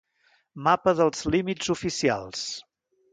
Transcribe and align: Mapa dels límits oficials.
Mapa 0.67 0.93
dels 0.99 1.21
límits 1.35 1.69
oficials. 1.75 2.47